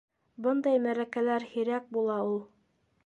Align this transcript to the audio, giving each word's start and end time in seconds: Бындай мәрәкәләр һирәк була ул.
Бындай 0.45 0.79
мәрәкәләр 0.85 1.45
һирәк 1.51 1.89
була 1.99 2.17
ул. 2.31 2.43